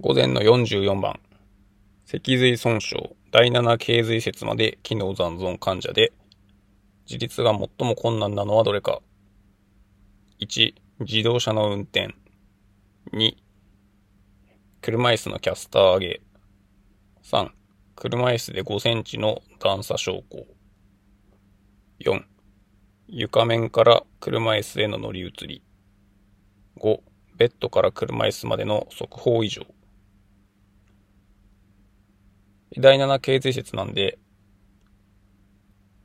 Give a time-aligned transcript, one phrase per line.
[0.00, 1.18] 午前の44番、
[2.04, 6.12] 脊髄損傷、第7頸髄節まで機能残存患者で、
[7.06, 9.00] 自立が最も困難なのはどれか。
[10.38, 12.14] 1、自動車の運転。
[13.12, 13.32] 2、
[14.82, 16.20] 車椅子のキャスター上げ。
[17.24, 17.50] 3、
[17.96, 20.46] 車椅子で5センチの段差昇降。
[22.04, 22.22] 4、
[23.08, 25.64] 床面から車椅子への乗り移り。
[26.76, 27.00] 5、
[27.36, 29.66] ベッドから車椅子までの速報以上。
[32.76, 34.18] 第7頸髄節なんで、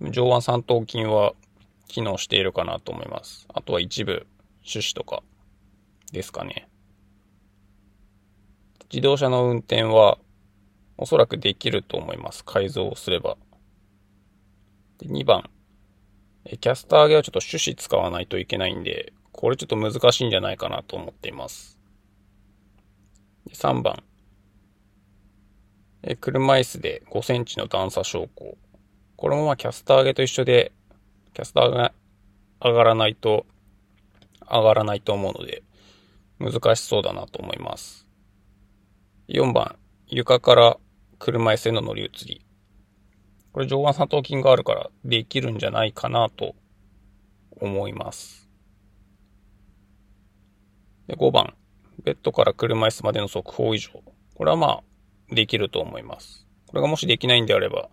[0.00, 1.34] 上腕三頭筋は
[1.88, 3.46] 機能しているかなと思います。
[3.52, 4.26] あとは一部、
[4.70, 5.22] 種子とか
[6.12, 6.68] ですかね。
[8.90, 10.18] 自動車の運転は
[10.96, 12.44] おそらくできると思います。
[12.44, 13.36] 改造をすれば。
[14.98, 15.50] で2番、
[16.60, 21.78] キャスター上げはちょっと種子使わないといけないんで、これちょっと難しいんじゃないかなと思っています。
[23.52, 24.02] 3番、
[26.08, 28.56] え車椅子で5センチの段差昇降。
[29.16, 30.70] これもまあキャスター上げと一緒で、
[31.34, 31.92] キャスターが
[32.62, 33.44] 上がらないと、
[34.48, 35.64] 上がらないと思うので、
[36.38, 38.06] 難しそうだなと思います。
[39.26, 40.78] 4番、床から
[41.18, 42.46] 車椅子への乗り移り。
[43.52, 46.54] これ上腕三頭筋があるからできるんじゃないかなと
[47.50, 48.48] 思います。
[51.08, 51.54] で5番、
[52.04, 53.90] ベッドから車椅子までの速報以上。
[54.36, 54.95] これはまあ、
[55.30, 56.46] できると思います。
[56.66, 57.88] これがもしできないんであれば、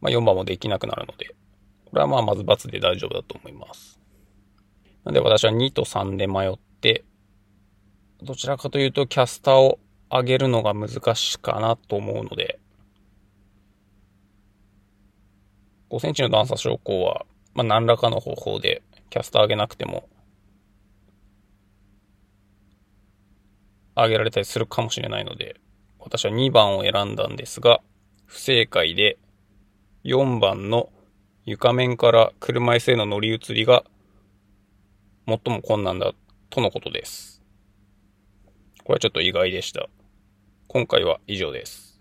[0.00, 1.34] まあ、4番もできなくなるので、
[1.86, 4.00] これはまあまず×で大丈夫だと思います。
[5.04, 7.04] なんで私は2と3で迷って、
[8.22, 9.78] どちらかというとキャスターを
[10.10, 12.60] 上げるのが難しいかなと思うので、
[15.90, 20.08] 5センチの段差昇降は、まあ、何らかの方法でキャスター上げなくても
[23.94, 25.60] 上げられたりするかもしれないので、
[26.14, 27.80] 私は2番を選んだんですが、
[28.26, 29.16] 不正解で、
[30.04, 30.90] 4番の
[31.46, 33.82] 床面から車椅子への乗り移りが
[35.26, 36.12] 最も困難だ
[36.50, 37.40] とのことです。
[38.84, 39.88] これはちょっと意外でした。
[40.68, 41.91] 今回は以上です。